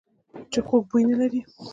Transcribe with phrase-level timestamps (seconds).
[0.51, 1.41] چې خوږ بوی نه لري.